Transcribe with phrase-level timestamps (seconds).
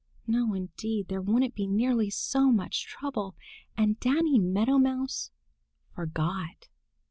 [0.25, 3.35] No, indeed, there wouldn't be nearly so much trouble.
[3.77, 5.29] And Danny Meadow Mouse
[5.93, 6.69] forgot.